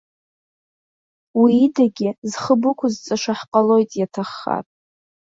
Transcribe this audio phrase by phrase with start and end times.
[1.39, 4.65] Уи идагьы, зхы бықәызҵаша ҳҟалоит, иаҭаххар.